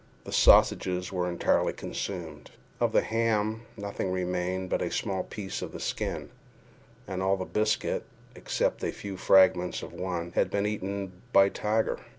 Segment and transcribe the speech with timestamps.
[0.23, 5.73] The sausages were entirely consumed; of the ham nothing remained but a small piece of
[5.73, 6.31] the skin;
[7.07, 8.03] and all the biscuit,
[8.33, 11.99] except a few fragments of one, had been eaten by Tiger.